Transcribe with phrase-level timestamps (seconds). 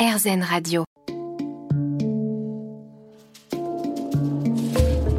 [0.00, 0.84] RZN Radio.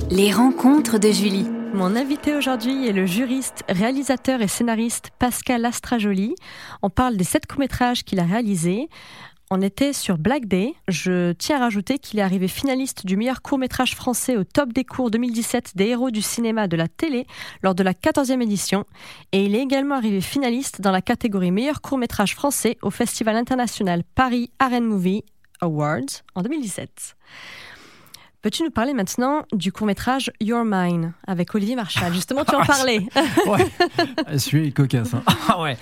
[0.09, 1.45] Les rencontres de Julie.
[1.75, 6.33] Mon invité aujourd'hui est le juriste, réalisateur et scénariste Pascal Astrajoli.
[6.81, 8.89] On parle des sept courts-métrages qu'il a réalisés.
[9.53, 10.75] On était sur Black Day.
[10.87, 14.85] Je tiens à rajouter qu'il est arrivé finaliste du meilleur court-métrage français au top des
[14.85, 17.27] cours 2017 des héros du cinéma de la télé
[17.61, 18.85] lors de la 14e édition.
[19.33, 24.03] Et il est également arrivé finaliste dans la catégorie meilleur court-métrage français au Festival international
[24.15, 25.25] Paris Art Movie
[25.59, 27.17] Awards en 2017.
[28.41, 32.13] Peux-tu nous parler maintenant du court-métrage Your Mine avec Olivier Marchal?
[32.13, 33.05] Justement, tu en parlais.
[33.47, 35.13] ouais, celui-là est cocasse.
[35.13, 35.23] Hein.
[35.49, 35.77] Ah ouais.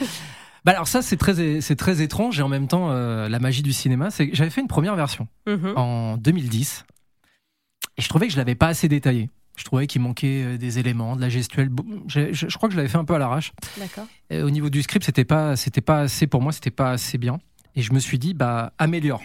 [0.66, 3.62] Bah alors ça c'est très c'est très étrange et en même temps euh, la magie
[3.64, 5.74] du cinéma c'est que j'avais fait une première version Mhm.
[5.78, 6.86] en 2010
[7.98, 9.30] et je trouvais que je l'avais pas assez détaillé.
[9.58, 11.70] Je trouvais qu'il manquait euh, des éléments, de la gestuelle.
[12.08, 13.52] Je, je- je crois que je l'avais fait un peu à l'arrache.
[13.78, 14.06] D'accord.
[14.30, 17.18] Et Au niveau du script, c'était pas c'était pas assez pour moi, c'était pas assez
[17.18, 17.40] bien.
[17.76, 19.22] Et je me suis dit bah améliore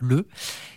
[0.00, 0.26] le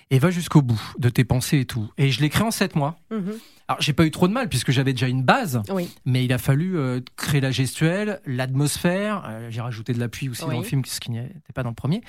[0.10, 1.90] et va jusqu'au bout de tes pensées et tout.
[1.98, 2.98] Et je l'ai créé en 7 mois.
[3.12, 3.34] Mhm.
[3.68, 5.62] Alors j'ai pas eu trop de mal puisque j'avais déjà une base.
[5.70, 5.90] Oui.
[6.06, 9.24] Mais il a fallu euh, créer la gestuelle, l'atmosphère.
[9.28, 10.52] Euh, j'ai rajouté de l'appui aussi Oui.
[10.54, 12.02] dans le film, ce qui n'était pas dans le premier.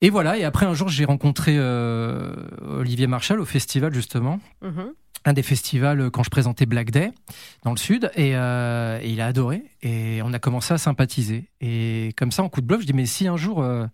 [0.00, 0.36] Et voilà.
[0.38, 4.92] Et après un jour, j'ai rencontré euh, Olivier Marchal au festival justement, Mhm.
[5.24, 7.12] un des festivals quand je présentais Black Day
[7.64, 9.62] dans le sud, et, euh, et il a adoré.
[9.82, 11.50] Et on a commencé à sympathiser.
[11.60, 13.86] Et comme ça, en coup de bluff, je dis mais si un jour euh,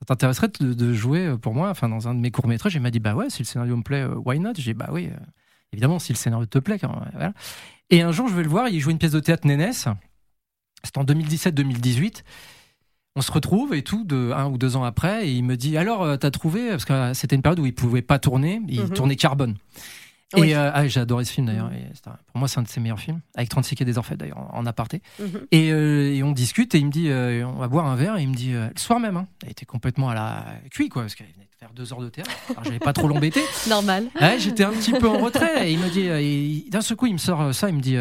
[0.00, 2.74] ça t'intéresserait de, de jouer euh, pour moi, enfin dans un de mes courts métrages,
[2.74, 4.52] il m'a dit bah ouais, si le scénario me plaît, euh, why not?
[4.56, 5.08] J'ai dit bah oui.
[5.12, 5.16] euh,
[5.72, 6.78] Évidemment, si le scénario te plaît.
[6.78, 7.32] quand- voilà.
[7.90, 9.86] Et un jour, je vais le voir, il joue une pièce de théâtre Nénès.
[10.84, 12.22] C'était en 2017-2018.
[13.16, 15.76] On se retrouve et tout, de un ou deux ans après, et il me dit
[15.76, 16.70] Alors, t'as trouvé?
[16.70, 18.90] Parce que c'était une période où il pouvait pas tourner, il Mhm.
[18.90, 19.56] tournait Carbone.
[20.36, 20.50] Oui.
[20.50, 21.70] Et euh, ah, j'ai adoré ce film d'ailleurs.
[22.26, 24.58] Pour moi, c'est un de ses meilleurs films, avec 36 quais des Orfèvres d'ailleurs, en
[24.58, 25.02] en aparté.
[25.18, 25.46] Mhm.
[25.52, 28.16] Et, euh, et on discute et il me dit euh, On va boire un verre.
[28.18, 29.26] Et il me dit Le soir même, hein.
[29.42, 32.10] elle était complètement à la cuit, quoi, parce qu'elle venait de faire deux heures de
[32.10, 32.30] théâtre.
[32.50, 33.42] Alors, j'avais pas trop l'embêter.
[33.68, 34.08] Normal.
[34.20, 35.70] Ouais, j'étais un petit peu en retrait.
[35.70, 37.70] Et il me dit, d'un seul coup, il me sort ça.
[37.70, 37.96] Il me dit,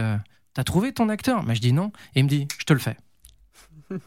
[0.53, 1.43] t'as trouvé ton acteur?
[1.43, 1.91] Mais je dis non.
[2.15, 2.97] Et il me dit, je te le fais.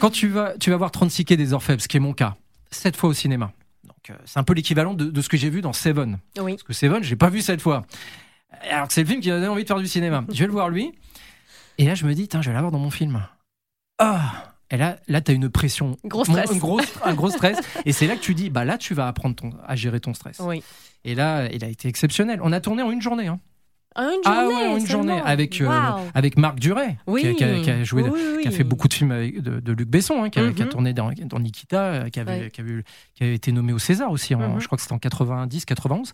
[0.00, 2.36] Quand tu vas, tu vas voir 36 quais des Orfèvres, ce qui est mon cas,
[2.70, 3.52] sept fois au cinéma.
[4.12, 6.18] Donc, c'est un peu l'équivalent de, de ce que j'ai vu dans Seven.
[6.40, 6.52] Oui.
[6.52, 7.84] Parce que Seven, j'ai pas vu cette fois.
[8.70, 10.24] Alors que c'est le film qui m'a donné envie de faire du cinéma.
[10.32, 10.92] Je vais le voir lui.
[11.78, 13.26] Et là, je me dis, tiens, je vais l'avoir dans mon film.
[13.98, 15.96] Ah Et là, là tu as une pression.
[16.04, 16.50] Gros stress.
[16.50, 17.58] Un gros, un gros stress.
[17.84, 20.14] Et c'est là que tu dis, bah là, tu vas apprendre ton- à gérer ton
[20.14, 20.38] stress.
[20.40, 20.62] Oui.
[21.04, 22.40] Et là, il a été exceptionnel.
[22.42, 23.26] On a tourné en une journée.
[23.28, 23.40] Hein.
[23.98, 24.24] Ah, une journée.
[24.26, 25.04] ah ouais, une seulement.
[25.04, 25.22] journée.
[25.24, 27.22] Avec, euh, avec Marc Duret, Oui.
[27.22, 29.10] qui, a, qui a- qui a joué, Oui, oui, qui a fait beaucoup de films
[29.12, 30.70] avec- de, de Luc Besson, hein, qui, a, qui a Mhm.
[30.70, 32.50] tourné dans, dans Nikita, euh, qui avait, Ouais.
[32.50, 34.60] qui, avait, qui avait été nommé au César aussi, en, Mhm.
[34.60, 36.12] je crois que c'était en 90, 91.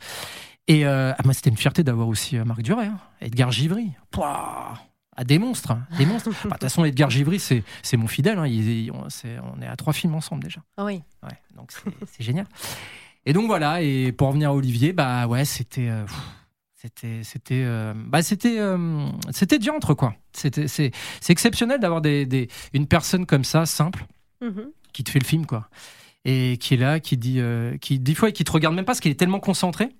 [0.69, 2.99] Et euh, ah, moi, c'était une fierté d'avoir aussi Marc Duret, hein.
[3.21, 3.91] Edgar Givry.
[4.13, 4.75] Pouah
[5.15, 6.31] ah, des monstres, hein, des monstres.
[6.45, 8.39] Bah, De toute façon, Edgar Givry, c'est mon fidèle.
[8.47, 10.61] Il- il- on, est à trois films ensemble déjà.
[10.79, 11.03] Ah oui.
[11.23, 11.71] Ouais, donc
[12.07, 12.47] c'est génial.
[13.27, 15.89] Et donc voilà, et pour revenir à Olivier, bah ouais, c'était.
[15.91, 16.05] euh,
[16.83, 20.15] c'était c'était euh, bah c'était euh, c'était diantre quoi.
[20.33, 24.05] C'était c'est c'est exceptionnel d'avoir des, des une personne comme ça simple
[24.41, 24.73] Mhm.
[24.93, 25.69] qui te fait le film quoi.
[26.25, 28.91] Et qui est là qui dit euh, qui des fois qui te regarde même pas
[28.93, 29.91] parce qu'il est tellement concentré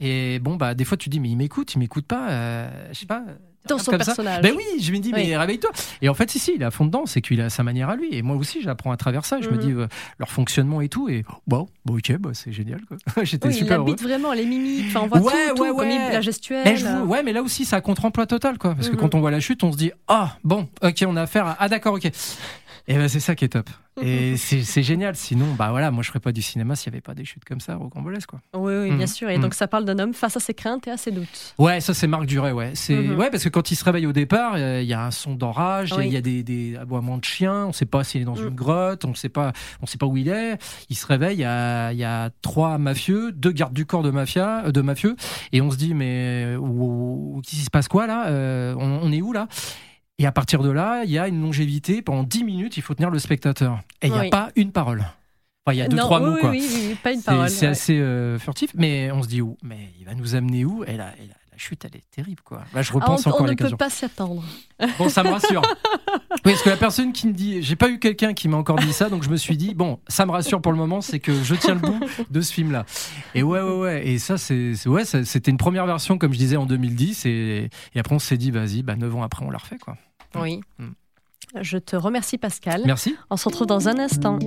[0.00, 2.98] et bon bah des fois tu dis mais il m'écoute il m'écoute pas euh, je
[3.00, 3.22] sais pas
[3.68, 3.98] Dans son ça.
[3.98, 4.42] personnage.
[4.42, 5.70] ben oui je me dis mais réveille-toi
[6.02, 7.88] et en fait si si il est à fond dedans c'est qu'il a sa manière
[7.90, 9.58] à lui et moi aussi j'apprends à travers ça je me Mhm.
[9.60, 9.88] dis euh,
[10.18, 12.80] leur fonctionnement et tout et bon bon ok bah, c'est génial
[13.24, 14.86] j'étais Oui, il super heureux habite vraiment les mimiques.
[14.88, 16.12] Enfin, on voit Ouais, tout, tout, ouais, comme il- ouais.
[16.12, 16.76] la gestuelle.
[16.76, 18.74] Vous- ouais, mais là aussi, c'est à contre-emploi total, quoi.
[18.74, 19.00] Parce que Mhm.
[19.00, 21.56] quand on voit la chute, on se dit, ah, bon, ok, on a affaire à,
[21.58, 22.10] ah, d'accord, ok.
[22.90, 23.68] Et ben, c'est ça qui est top.
[24.00, 25.16] Et c'est génial.
[25.16, 27.44] Sinon, bah voilà, moi, je ferais pas du cinéma s'il y avait pas des chutes
[27.44, 28.40] comme ça, rocambolesques, quoi.
[28.54, 29.28] Oui, oui, bien sûr.
[29.28, 29.42] Et Mhm.
[29.42, 31.54] donc, ça parle d'un homme face à ses craintes et à ses doutes.
[31.58, 32.70] Ouais, ça, c'est Marc Duret, ouais.
[32.74, 33.18] C'est, Mhm.
[33.18, 35.34] ouais, parce que quand il se réveille au départ, euh, il y a un son
[35.34, 36.06] d'orage, il y a- Oui.
[36.06, 38.48] il y a des, des aboiements de chiens, on sait pas s'il est dans Mhm.
[38.48, 40.56] une grotte, on sait pas, on sait pas où il est.
[40.88, 44.04] Il se réveille, il y a, il y a trois mafieux, deux gardes du corps
[44.04, 45.16] de mafia, euh, de mafieux,
[45.52, 48.28] et on se dit, mais, où, où- qui se passe quoi, là?
[48.28, 49.48] Euh, on, on est où, là?
[50.18, 52.02] Et à partir de là, il y a une longévité.
[52.02, 53.80] Pendant 10 minutes, il faut tenir le spectateur.
[54.02, 55.04] Et il n'y a pas une parole.
[55.64, 56.50] Enfin, il y a deux, Non, trois oui, mots, oui, quoi.
[56.50, 57.50] Oui, pas une parole.
[57.50, 57.72] C'est ouais.
[57.72, 60.82] assez euh, furtif, mais on se dit où Mais il va nous amener où?
[60.84, 62.62] Et la, et la- la chute, elle est terrible, quoi.
[62.72, 64.44] Là, je Ah, repense on, on encore à ne peut pas s'y attendre.
[64.96, 65.62] Bon, ça me rassure.
[66.44, 68.76] oui, parce que la personne qui me dit, j'ai pas eu quelqu'un qui m'a encore
[68.76, 71.18] dit ça, donc je me suis dit, bon, ça me rassure pour le moment, c'est
[71.18, 71.98] que je tiens le bout
[72.30, 72.86] de ce film-là.
[73.34, 74.06] Et ouais, ouais, ouais.
[74.08, 77.98] Et ça, c'est, ouais, c'était une première version, comme je disais, en 2010, et, et
[77.98, 79.96] après on s'est dit, vas-y, bah, 9 ans après, on la refait, quoi.
[80.34, 80.60] Oui.
[80.78, 80.90] Mm.
[81.60, 82.82] Je te remercie, Pascal.
[82.84, 83.16] Merci.
[83.30, 84.38] On se retrouve dans un instant.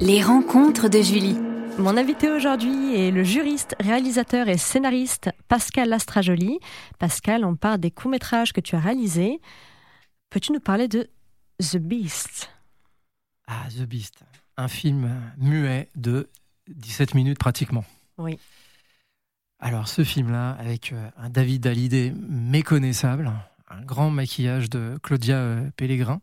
[0.00, 1.36] Les rencontres de Julie.
[1.78, 6.58] Mon invité aujourd'hui est le juriste, réalisateur et scénariste Pascal Lastrajoli.
[6.98, 9.40] Pascal, on parle des courts-métrages que tu as réalisés.
[10.30, 11.08] Peux-tu nous parler de
[11.60, 12.50] The Beast?
[13.46, 14.24] Ah, The Beast,
[14.56, 16.28] un film muet de
[16.68, 17.84] 17 minutes pratiquement.
[18.18, 18.38] Oui.
[19.60, 23.32] Alors, ce film-là, avec euh, un David Hallyday méconnaissable,
[23.68, 26.20] un grand maquillage de Claudia euh, Pellegrin,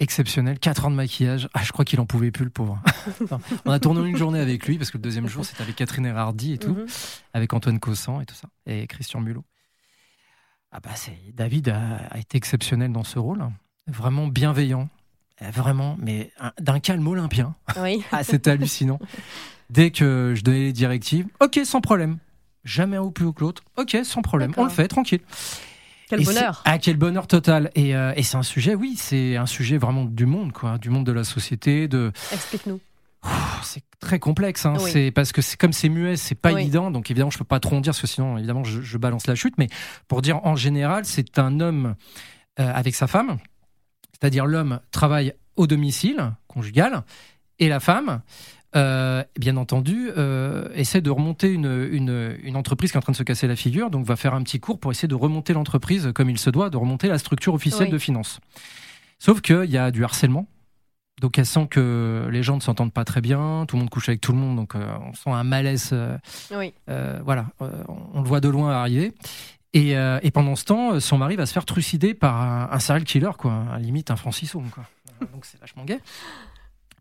[0.00, 1.48] exceptionnel, 4 ans de maquillage.
[1.52, 2.80] Ah, je crois qu'il en pouvait plus, le pauvre.
[3.66, 6.06] on a tourné une journée avec lui, parce que le deuxième jour, c'était avec Catherine
[6.06, 6.86] Hérardi et tout, Mhm.
[7.34, 9.44] avec Antoine Cossan et tout ça, et Christian Mulot.
[10.72, 10.90] Ah bah,
[11.34, 13.42] David a, a été exceptionnel dans ce rôle,
[13.86, 14.88] vraiment bienveillant,
[15.42, 17.54] euh, vraiment, mais un- d'un calme olympien.
[17.78, 18.02] Oui.
[18.12, 18.98] Ah, c'était hallucinant.
[19.70, 22.18] Dès que je donnais les directives, ok, sans problème.
[22.68, 23.62] Jamais un ou plus haut que l'autre.
[23.76, 24.52] Ok, sans problème.
[24.58, 25.20] On le fait, tranquille.
[26.10, 26.62] Quel Et bonheur.
[26.64, 27.70] Ah, quel bonheur total.
[27.74, 30.90] Et, euh, et c'est un sujet, oui, c'est un sujet vraiment du monde, quoi, du
[30.90, 31.88] monde de la société.
[31.88, 32.80] De, Explique-nous.
[33.62, 34.74] C'est très complexe, hein.
[34.80, 34.90] Oui.
[34.90, 36.62] C'est parce que c'est comme c'est muet, c'est pas Oui.
[36.62, 36.90] évident.
[36.90, 39.26] Donc évidemment, je peux pas trop en dire, parce que sinon, évidemment, je, je balance
[39.26, 39.54] la chute.
[39.58, 39.68] Mais
[40.06, 41.94] pour dire en général, c'est un homme
[42.60, 43.38] euh, avec sa femme,
[44.12, 47.02] c'est-à-dire l'homme travaille au domicile conjugal
[47.58, 48.20] et la femme.
[48.76, 53.12] Euh, bien entendu, euh, essaie de remonter une, une, une entreprise qui est en train
[53.12, 55.52] de se casser la figure, donc va faire un petit cours pour essayer de remonter
[55.54, 57.92] l'entreprise comme il se doit, de remonter la structure officielle Oui.
[57.92, 58.40] de finance.
[59.18, 60.46] Sauf qu'il y a du harcèlement,
[61.20, 64.08] donc elle sent que les gens ne s'entendent pas très bien, tout le monde couche
[64.08, 65.94] avec tout le monde, donc euh, on sent un malaise.
[66.54, 66.74] Oui.
[66.86, 69.12] voilà, on le voit de loin arriver.
[69.74, 73.04] Et, et pendant ce temps, son mari va se faire trucider par un, un serial
[73.04, 74.84] killer, quoi, à limite un Francis Home, quoi.
[75.32, 75.98] Donc c'est vachement gay.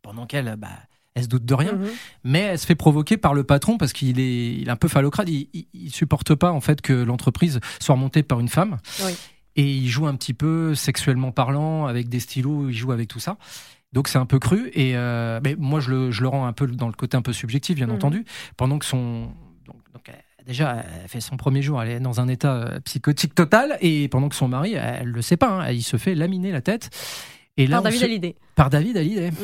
[0.01, 0.69] Pendant qu'elle, bah,
[1.17, 1.87] elle se doute de rien, Mhm.
[2.23, 4.87] mais elle se fait provoquer par le patron parce qu'il est, il est un peu
[4.87, 5.27] phallocrate.
[5.29, 8.77] Il, il, il supporte pas en fait que l'entreprise soit remontée par une femme.
[9.05, 9.11] Oui.
[9.55, 12.69] Et il joue un petit peu sexuellement parlant avec des stylos.
[12.69, 13.37] Il joue avec tout ça.
[13.93, 14.69] Donc c'est un peu cru.
[14.73, 17.21] Et euh, mais moi je le, je le rends un peu dans le côté un
[17.21, 17.93] peu subjectif, bien Mhm.
[17.95, 18.25] entendu.
[18.57, 19.29] Pendant que son
[19.65, 20.11] donc,
[20.45, 23.77] déjà elle fait son premier jour, elle est dans un état euh, psychotique total.
[23.81, 26.61] Et pendant que son mari, elle le sait pas, hein, il se fait laminer la
[26.61, 26.89] tête.
[27.57, 28.35] Et là, Par David se- Hallyday.
[28.55, 29.31] par David Hallyday.
[29.31, 29.35] Mm.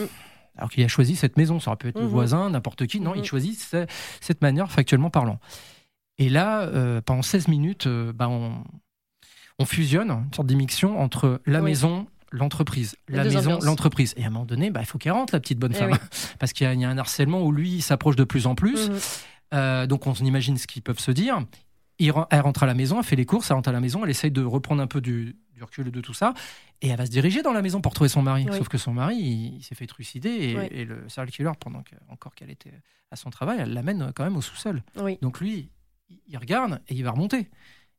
[0.58, 2.10] Alors qu'il a choisi cette maison, ça aurait pu être le Mhm.
[2.12, 3.00] voisin, n'importe qui.
[3.00, 3.18] Non, Mhm.
[3.20, 3.86] il choisit ce-
[4.22, 5.40] cette manière factuellement parlant.
[6.20, 8.64] Et là, euh, pendant 16 minutes, euh, bah, on,
[9.60, 11.66] on fusionne, une sorte d'immixtion entre la Oui.
[11.72, 12.96] maison, l'entreprise.
[13.08, 14.14] La maison, l'entreprise.
[14.18, 15.92] Et à un moment donné, bah, il faut qu'elle rentre, la petite bonne Eh femme.
[15.92, 15.98] oui.
[16.40, 18.46] Parce qu'il y, a- il y a un harcèlement où lui, il s'approche de plus
[18.48, 18.90] en plus.
[18.90, 18.98] Mhm.
[19.56, 21.44] Euh, donc on imagine ce qu'ils peuvent se dire.
[22.00, 24.04] Il elle rentre à la maison, elle fait les courses, elle rentre à la maison,
[24.04, 26.34] elle essaye de reprendre un peu du, du recul de tout ça,
[26.82, 28.46] et elle va se diriger dans la maison pour trouver son mari.
[28.50, 28.58] Oui.
[28.58, 30.68] Sauf que son mari, il, il s'est fait trucider, et, Oui.
[30.72, 32.74] et le serial killer, pendant que, encore qu'elle était
[33.12, 34.84] à son travail, elle l'amène quand même au sous-sol.
[34.98, 35.18] Oui.
[35.22, 35.70] Donc lui,
[36.28, 37.50] il- regarde et il va remonter.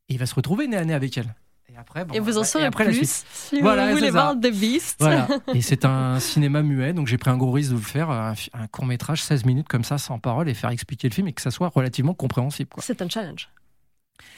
[0.07, 1.33] Et il va se retrouver nez à nez avec elle.
[1.73, 4.51] Et après, bon, Et vous en saurez après, plus si Voilà, vous voulez voir The
[4.51, 4.97] Beast.
[4.99, 5.27] Voilà.
[5.55, 8.33] Et c'est un cinéma muet, donc j'ai pris un gros risque de le faire, un,
[8.53, 11.33] un court métrage, 16 minutes comme ça, sans parole, et faire expliquer le film et
[11.33, 12.69] que ça soit relativement compréhensible.
[12.77, 13.49] C'est un challenge.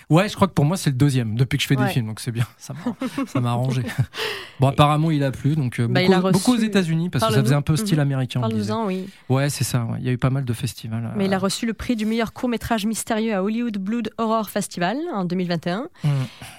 [0.09, 1.85] Ouais, je crois que pour moi c'est le deuxième depuis que je fais Ouais.
[1.87, 2.73] des films, donc c'est bien, ça
[3.41, 3.83] m'a, arrangé.
[4.59, 7.27] Bon, apparemment il a plu, donc euh, Bah, beaucoup, a reçu- beaucoup aux États-Unis parce
[7.27, 8.01] que ça faisait un peu style Mhm.
[8.01, 8.41] américain.
[8.43, 8.69] on disait.
[8.69, 9.09] Parle-nous-en, oui.
[9.29, 9.83] Ouais, c'est ça.
[9.83, 9.97] ouais.
[9.99, 11.11] Il y a eu pas mal de festivals.
[11.17, 14.49] Mais il a euh, reçu le prix du meilleur court-métrage mystérieux à Hollywood Blood Horror
[14.49, 15.89] Festival en 2021.
[16.03, 16.09] Mhm.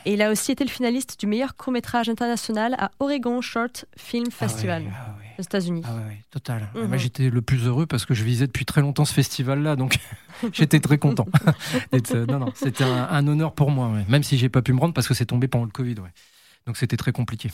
[0.04, 4.26] Et il a aussi été le finaliste du meilleur court-métrage international à Oregon Short Film
[4.28, 5.17] ah Festival ah ouais.
[5.38, 5.82] Aux États-Unis.
[5.84, 6.68] Ah ouais, ouais, total.
[6.74, 6.86] Mhm.
[6.88, 9.98] Moi, j'étais le plus heureux parce que je visais depuis très longtemps ce festival-là, donc
[10.52, 11.26] j'étais très content.
[11.94, 14.04] euh, non, non, c'était un, un honneur pour moi, ouais.
[14.08, 15.94] même si j'ai pas pu me rendre parce que c'est tombé pendant le Covid.
[16.00, 16.10] Ouais.
[16.66, 17.50] Donc c'était très compliqué.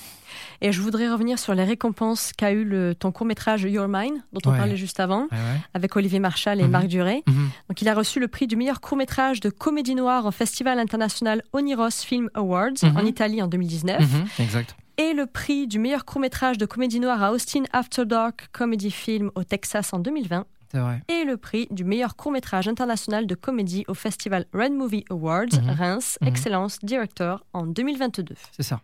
[0.60, 4.40] Et je voudrais revenir sur les récompenses qu'a eu le, ton court-métrage Your Mine, dont
[4.46, 4.58] on Ouais.
[4.58, 5.60] parlait juste avant, Ouais, ouais.
[5.72, 6.70] avec Olivier Marchal et Mhm.
[6.70, 7.22] Marc Duré.
[7.28, 7.50] Mhm.
[7.68, 11.42] Donc, il a reçu le prix du meilleur court-métrage de comédie noire au Festival international
[11.52, 14.00] Oniros Film Awards en Italie en 2019.
[14.00, 14.74] Mhm, Exact.
[14.98, 19.30] Et le prix du meilleur court-métrage de comédie noire à Austin After Dark Comedy Film
[19.34, 21.02] au Texas en 2020 C'est vrai.
[21.08, 25.70] et le prix du meilleur court-métrage international de comédie au Festival Red Movie Awards Mhm.
[25.70, 26.28] Reims Mhm.
[26.28, 28.34] Excellence Director en 2022.
[28.56, 28.80] C'est ça.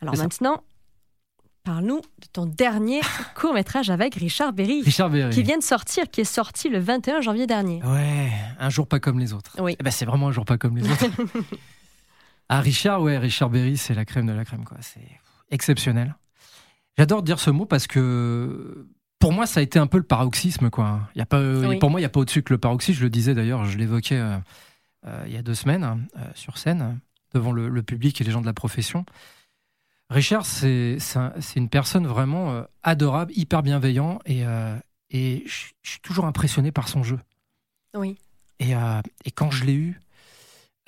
[0.00, 0.22] Alors ça.
[0.22, 0.62] maintenant,
[1.64, 3.00] parle-nous de ton dernier
[3.34, 5.34] court-métrage avec Richard Berry Richard Berry.
[5.34, 7.82] qui vient de sortir, qui est sorti le 21 janvier dernier.
[7.84, 9.56] Ouais, un jour pas comme les autres.
[9.60, 9.76] Oui.
[9.78, 11.04] Eh ben, c'est vraiment un jour pas comme les autres.
[12.50, 14.76] ah, Richard, ouais, Richard Berry, c'est la crème de la crème, quoi.
[14.80, 15.08] C'est
[15.50, 16.14] exceptionnel.
[16.98, 18.86] J'adore dire ce mot parce que
[19.18, 21.08] pour moi, ça a été un peu le paroxysme, quoi.
[21.14, 21.78] Y a pas, Oui.
[21.78, 22.98] Pour moi, il n'y a pas au-dessus que le paroxysme.
[22.98, 24.36] Je le disais d'ailleurs, je l'évoquais euh,
[25.06, 26.98] euh, il y a deux semaines euh, sur scène,
[27.34, 29.04] devant le, le public et les gens de la profession.
[30.10, 34.76] Richard, c'est c'est un- c'est une personne vraiment euh, adorable, hyper bienveillant et, euh,
[35.10, 37.20] et je suis toujours impressionné par son jeu.
[37.94, 38.18] Oui.
[38.58, 40.00] Et, euh, et quand je l'ai eu,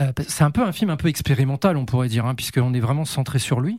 [0.01, 2.81] euh, c'est un peu un film un peu expérimental, on pourrait dire, hein, puisqu'on est
[2.81, 3.79] vraiment centré sur lui.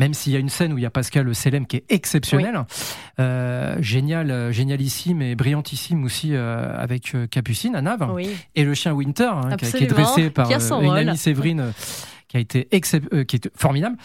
[0.00, 2.64] Même s'il y a une scène où il y a Pascal Selem qui est exceptionnel,
[3.18, 8.34] euh, génial, euh, génialissime et brillantissime aussi euh, avec Capucine à Nave Oui.
[8.54, 10.96] et le chien Winter hein, qui, est dressé par qui une rôle.
[10.96, 11.74] amie Séverine
[12.28, 13.98] qui a été qui est formidable.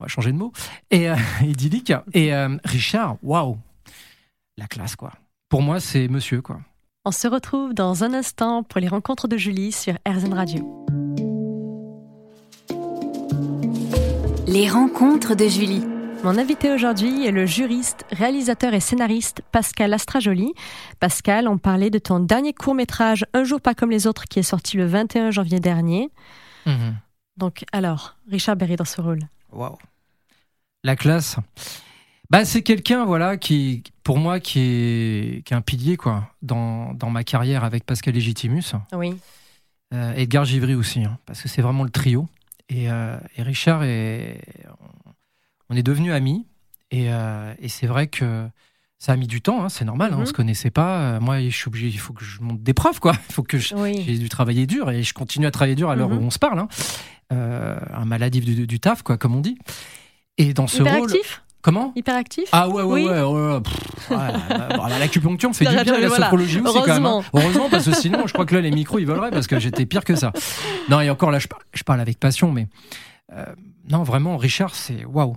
[0.00, 0.54] on va changer de mot,
[0.90, 1.08] et
[1.42, 1.92] idyllique.
[2.14, 2.32] Et
[2.64, 3.58] Richard, waouh,
[4.56, 5.12] la classe quoi.
[5.50, 6.60] Pour moi, c'est monsieur quoi.
[7.08, 10.84] On se retrouve dans un instant pour les rencontres de Julie sur RZN Radio.
[14.48, 15.84] Les rencontres de Julie.
[16.24, 20.52] Mon invité aujourd'hui est le juriste, réalisateur et scénariste Pascal Astrajoli.
[20.98, 24.40] Pascal, on parlait de ton dernier court métrage Un jour pas comme les autres qui
[24.40, 26.10] est sorti le 21 janvier dernier.
[26.66, 26.96] Mhm.
[27.36, 29.20] Donc alors, Richard Berry dans ce rôle.
[29.52, 29.78] Waouh.
[30.82, 31.36] La classe.
[32.30, 36.94] Bah, c'est quelqu'un, voilà, qui, pour moi, qui est, qui est un pilier, quoi, dans,
[36.94, 38.62] dans ma carrière avec Pascal Legitimus.
[38.92, 39.16] Oui.
[39.92, 42.28] Euh, Edgar Givry aussi, hein, parce que c'est vraiment le trio.
[42.68, 44.40] Et, euh, et Richard, est,
[45.68, 46.46] on est devenus amis.
[46.92, 48.46] Et, euh, et c'est vrai que
[49.00, 50.26] ça a mis du temps, hein, c'est normal, hein, on Mhm.
[50.26, 51.18] se connaissait pas.
[51.18, 53.12] Moi, je suis obligé, il faut que je monte des preuves, quoi.
[53.28, 54.04] Il faut que je- Oui.
[54.06, 56.18] j'ai dû travailler dur et je continue à travailler dur à l'heure Mhm.
[56.18, 56.60] où on se parle.
[56.60, 56.68] Hein.
[57.30, 59.58] Un maladif du, du taf, quoi, comme on dit.
[60.38, 61.10] Et dans ce rôle.
[61.66, 61.92] Comment?
[61.96, 62.48] Hyperactif?
[62.52, 63.08] Ah ouais, ouais, Oui.
[63.08, 63.22] ouais.
[63.22, 64.16] ouais, pff, ouais,
[64.76, 66.26] bah, l'acupuncture me fait du bien, la voilà.
[66.26, 67.06] sophrologie aussi quand même.
[67.06, 67.22] hein.
[67.34, 67.68] Heureusement.
[67.68, 70.04] Parce que sinon, je crois que là, les micros, ils voleraient parce que j'étais pire
[70.04, 70.32] que ça.
[70.88, 72.68] Non, et encore là, je parle, je parle avec passion, mais
[73.32, 73.44] euh,
[73.90, 75.36] non, vraiment, Richard, c'est waouh.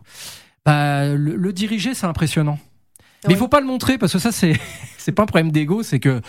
[0.66, 2.60] Bah, le, le diriger, c'est impressionnant.
[3.26, 3.40] Mais il Oui.
[3.40, 4.54] faut pas le montrer parce que ça, c'est
[5.00, 6.22] c'est pas un problème d'ego, c'est que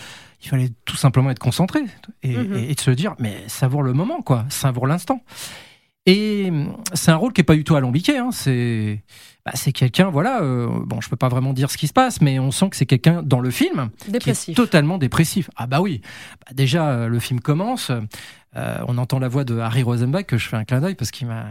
[0.43, 1.81] il fallait tout simplement être concentré
[2.23, 2.55] et, Mhm.
[2.55, 5.21] et- et de se dire, mais savoure le moment, quoi, savoure l'instant.
[6.07, 8.17] Et hum, c'est un rôle qui est pas du tout alambiqué.
[8.17, 9.03] Hein, c'est
[9.45, 10.41] bah, c'est quelqu'un, voilà.
[10.41, 12.75] euh, bon, je peux pas vraiment dire ce qui se passe, mais on sent que
[12.75, 14.55] c'est quelqu'un dans le film qui est Dépressif.
[14.55, 15.49] totalement dépressif.
[15.55, 16.01] Ah bah oui.
[16.45, 17.91] Bah, déjà, euh, le film commence.
[18.55, 21.09] euh, on entend la voix de Harry Rosenbach que je fais un clin d'œil parce
[21.11, 21.45] qu'il m'a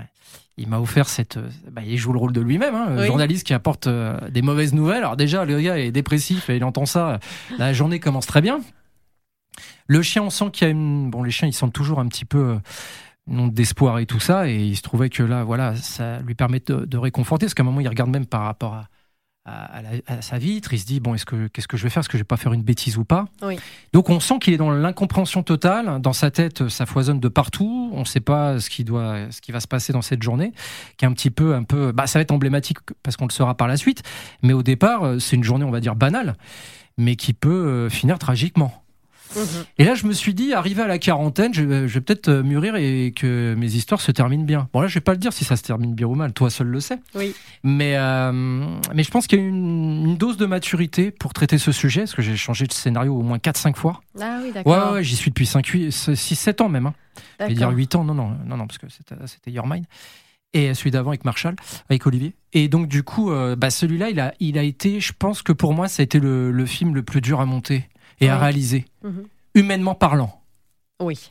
[0.57, 1.38] il m'a offert cette.
[1.71, 3.07] Bah, il joue le rôle de lui-même, hein, Oui.
[3.07, 4.99] journaliste qui apporte des mauvaises nouvelles.
[4.99, 7.19] Alors déjà, le gars est dépressif et il entend ça.
[7.59, 8.61] La journée commence très bien.
[9.87, 11.11] Le chien, on sent qu'il y a une.
[11.11, 12.59] Bon, les chiens, ils sentent toujours un petit peu.
[13.31, 16.85] D'espoir et tout ça, et il se trouvait que là, voilà, ça lui permet de,
[16.85, 18.89] de réconforter, parce qu'à un moment, il regarde même par rapport à,
[19.47, 21.83] à, à la- à sa vitre, il se dit bon, est-ce que qu'est-ce que je
[21.85, 23.25] vais faire, est-ce que je vais pas faire une bêtise ou pas?
[23.43, 23.59] Oui.
[23.95, 27.91] Donc on sent qu'il est dans l'incompréhension totale, dans sa tête, ça foisonne de partout,
[27.95, 30.53] on ne sait pas ce qui doit, ce qui va se passer dans cette journée,
[30.99, 33.33] qui est un petit peu, un peu, bah ça va être emblématique parce qu'on le
[33.33, 34.03] saura par la suite,
[34.43, 36.37] mais au départ, euh, c'est une journée, on va dire banale,
[36.99, 38.85] mais qui peut euh, finir tragiquement.
[39.37, 39.65] Mhm.
[39.79, 42.29] Et là, je me suis dit, arrivé à la quarantaine, je, vais- je vais peut-être
[42.29, 44.69] euh, mûrir et que mes histoires se terminent bien.
[44.73, 46.51] Bon, là, je vais pas le dire si ça se termine bien ou mal, toi
[46.51, 46.99] seul le sais.
[47.15, 47.35] Oui.
[47.63, 48.33] Mais, euh,
[48.95, 52.01] mais je pense qu'il y a une, une dose de maturité pour traiter ce sujet,
[52.03, 54.01] parce que j'ai changé de scénario au moins 4-5 fois.
[54.21, 54.73] Ah oui, d'accord.
[54.89, 56.87] ouais, ouais, j'y suis depuis 6-7 ans même.
[56.87, 56.95] Hein.
[57.39, 57.77] Je vais dire D'accord.
[57.79, 59.85] 8 ans, non, non, non, non parce que c'était c'était Your Mind.
[60.53, 61.55] Et celui d'avant avec Marshall,
[61.89, 62.35] avec Olivier.
[62.53, 65.53] Et donc, du coup, euh, bah, celui-là, il a, il a été, je pense que
[65.53, 67.89] pour moi, ça a été le, le film le plus dur à monter
[68.21, 69.25] et à réaliser, Mhm.
[69.55, 70.41] humainement parlant.
[71.00, 71.31] Oui.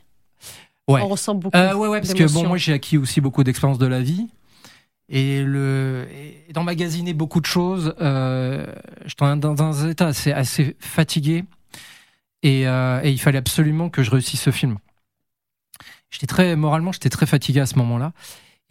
[0.88, 1.02] Ouais.
[1.02, 1.56] On ressent beaucoup.
[1.56, 4.28] Euh, ouais, ouais, parce que bon, moi j'ai acquis aussi beaucoup d'expérience de la vie.
[5.12, 6.08] Et, le,
[6.54, 7.96] d'emmagasiner beaucoup de choses.
[8.02, 8.66] Euh,
[9.06, 11.46] j'étais dans, dans un état assez, assez fatigué.
[12.44, 14.78] Et, euh, et il fallait absolument que je réussisse ce film.
[16.10, 18.14] J'étais très, moralement, j'étais très fatigué à ce moment-là.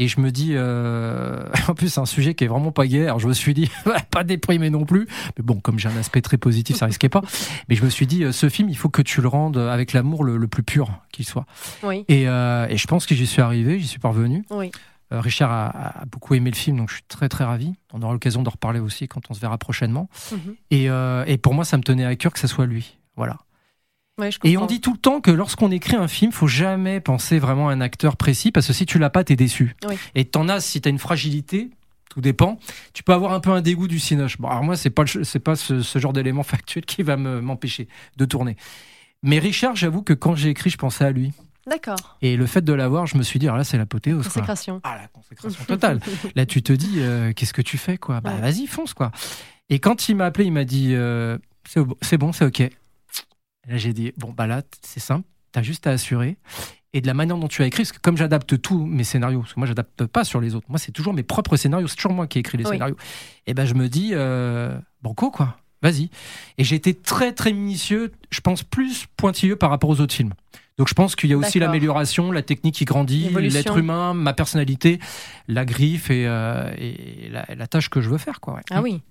[0.00, 3.04] Et je me dis, euh, en plus, c'est un sujet qui est vraiment pas gai.
[3.04, 3.70] Alors, je me suis dit,
[4.10, 5.08] pas déprimé non plus.
[5.36, 7.22] Mais bon, comme j'ai un aspect très positif, ça risquait pas.
[7.68, 9.92] Mais je me suis dit, euh, ce film, il faut que tu le rendes avec
[9.92, 11.46] l'amour le, le plus pur qu'il soit.
[11.82, 12.04] Oui.
[12.08, 14.44] Et, euh, et je pense que j'y suis arrivé, j'y suis parvenu.
[14.50, 14.70] Oui.
[15.10, 17.74] Euh, Richard a, a beaucoup aimé le film, donc je suis très très ravi.
[17.92, 20.08] On aura l'occasion d'en reparler aussi quand on se verra prochainement.
[20.30, 20.54] Mhm.
[20.70, 20.84] Et,
[21.32, 22.98] et pour moi, ça me tenait à cœur que ça soit lui.
[23.16, 23.38] Voilà.
[24.18, 27.38] Ouais, Et on dit tout le temps que lorsqu'on écrit un film, faut jamais penser
[27.38, 29.76] vraiment à un acteur précis parce que si tu l'as pas, t'es déçu.
[29.88, 29.94] Oui.
[30.14, 31.70] Et t'en as si t'as une fragilité.
[32.10, 32.58] Tout dépend.
[32.94, 34.38] Tu peux avoir un peu un dégoût du cinoche.
[34.38, 37.40] Bon, alors moi, c'est pas c'est pas ce, ce genre d'élément factuel qui va me-
[37.40, 38.56] m'empêcher de tourner.
[39.22, 41.32] Mais Richard, j'avoue que quand j'ai écrit, je pensais à lui.
[41.66, 42.16] D'accord.
[42.22, 44.22] Et le fait de l'avoir, je me suis dit, alors là, c'est l'apothéose.
[44.22, 44.32] quoi.
[44.32, 44.80] Consécration.
[44.84, 46.00] Ah, la consécration totale.
[46.34, 48.22] Là, tu te dis, euh, qu'est-ce que tu fais, quoi?
[48.22, 48.40] Bah, Ouais.
[48.40, 49.12] vas-y, fonce, quoi.
[49.68, 51.36] Et quand il m'a appelé, il m'a dit, euh,
[52.00, 52.62] c'est bon, c'est OK.
[53.68, 56.36] Et là, j'ai dit, bon, bah là, c'est simple, t'as juste à assurer.
[56.94, 59.40] Et de la manière dont tu as écrit, parce que comme j'adapte tous mes scénarios,
[59.40, 61.96] parce que moi, j'adapte pas sur les autres, moi, c'est toujours mes propres scénarios, c'est
[61.96, 62.70] toujours moi qui écris les Oui.
[62.72, 62.96] scénarios.
[63.46, 65.58] Et ben, je me dis, euh, banco, quoi.
[65.82, 66.10] Vas-y.
[66.56, 70.32] Et j'ai été très, très minutieux, je pense plus pointilleux par rapport aux autres films.
[70.76, 74.32] Donc je pense qu'il y a aussi l'amélioration, la technique qui grandit, l'être humain, ma
[74.32, 74.98] personnalité,
[75.46, 78.40] la griffe et, euh, et la, la tâche que je veux faire.
[78.40, 78.60] Quoi, ouais.
[78.70, 79.02] Ah oui.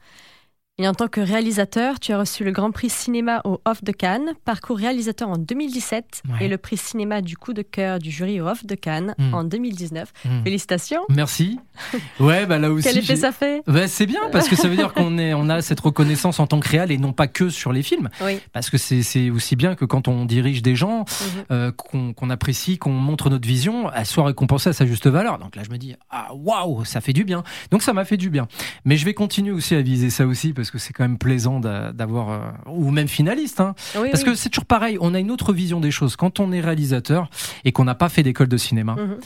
[0.80, 3.92] Et en tant que réalisateur, tu as reçu le Grand Prix Cinéma au Off de
[3.92, 6.46] Cannes, parcours réalisateur en 2017 Ouais.
[6.46, 9.34] et le prix Cinéma du coup de cœur du jury au Off de Cannes Mm.
[9.34, 10.14] en 2019.
[10.24, 10.44] Mm.
[10.44, 11.02] Félicitations.
[11.10, 11.58] Merci.
[12.20, 12.88] Ouais, bah là aussi.
[12.88, 13.62] Quel effet ça fait?
[13.68, 16.46] Ouais, c'est bien parce que ça veut dire qu'on est, on a cette reconnaissance en
[16.48, 18.10] tant que réal et non pas que sur les films.
[18.24, 18.40] Oui.
[18.54, 21.44] Parce que c'est aussi bien que quand on dirige des gens, Mhm.
[21.52, 25.40] euh, qu'on qu'on apprécie, qu'on montre notre vision, elle soit récompensée à sa juste valeur.
[25.40, 27.44] Donc là, je me dis, ah waouh, ça fait du bien.
[27.72, 28.48] Donc ça m'a fait du bien.
[28.86, 31.60] Mais je vais continuer aussi à viser ça aussi parce que c'est quand même plaisant
[31.60, 32.40] d'a- d'avoir, euh,
[32.72, 33.60] ou même finaliste.
[33.62, 33.76] Hein.
[33.96, 34.30] Oui, Parce oui.
[34.32, 36.16] que c'est toujours pareil, on a une autre vision des choses.
[36.16, 37.30] Quand on est réalisateur
[37.66, 39.18] et qu'on n'a pas fait d'école de cinéma, Mhm.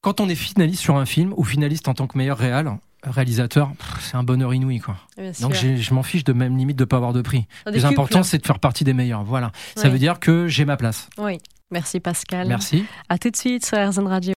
[0.00, 3.70] quand on est finaliste sur un film ou finaliste en tant que meilleur réal, réalisateur,
[4.00, 4.96] c'est un bonheur inouï quoi.
[5.40, 7.46] Donc je m'en fiche de même limite de pas avoir de prix.
[7.66, 9.22] Le plus important c'est de faire partie des meilleurs.
[9.24, 9.52] Voilà.
[9.76, 11.08] Ça veut dire que j'ai ma place.
[11.18, 11.38] Oui.
[11.70, 12.48] Merci Pascal.
[12.48, 12.84] Merci.
[13.10, 14.32] À tout de suite sur RZN Radio.